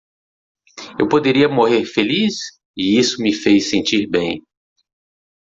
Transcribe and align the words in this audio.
Eu 0.99 1.07
poderia 1.07 1.47
morrer 1.47 1.85
feliz? 1.85 2.57
e 2.75 2.97
isso 2.97 3.21
me 3.21 3.31
fez 3.31 3.69
sentir 3.69 4.07
bem. 4.09 4.43